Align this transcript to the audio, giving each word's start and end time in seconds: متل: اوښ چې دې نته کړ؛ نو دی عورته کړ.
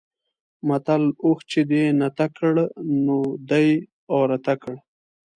متل: 0.67 1.03
اوښ 1.25 1.39
چې 1.51 1.61
دې 1.71 1.83
نته 2.01 2.25
کړ؛ 2.37 2.55
نو 3.05 3.17
دی 3.49 3.67
عورته 4.13 4.53
کړ. 4.61 4.75